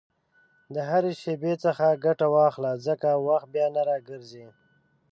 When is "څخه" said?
1.65-1.99